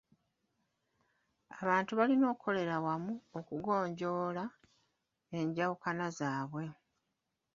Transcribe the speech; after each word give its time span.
Abantu 1.59 1.91
balina 1.99 2.25
okukolera 2.29 2.73
awamu 2.79 3.13
okugonjoola 3.39 4.43
enjawukana 5.39 6.05
zaabwe. 6.17 6.65